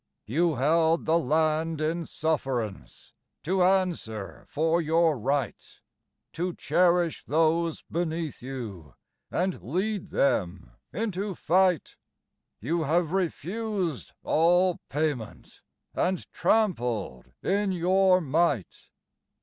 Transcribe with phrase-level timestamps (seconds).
[0.25, 3.13] You held the land in sufferance
[3.43, 5.63] to answer for your right,
[6.33, 8.95] To cherish those beneath you
[9.29, 11.97] and lead them into fight;
[12.59, 15.61] You have refused all payment,
[15.93, 18.89] and trampled in your might.